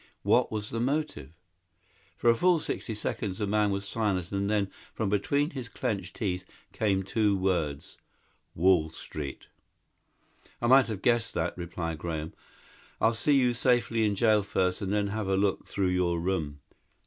[0.23, 1.31] What was the motive?"
[2.17, 6.15] For a full sixty seconds the man was silent and then, from between his clenched
[6.15, 7.97] teeth, came two words,
[8.55, 9.45] "Wall Street."
[10.59, 12.33] "I might have guessed that," replied Graham.
[12.99, 16.61] "I'll see you safely in jail first and then have a look through your room.